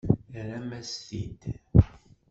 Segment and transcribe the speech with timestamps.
[0.31, 1.41] Terram-as-t-id.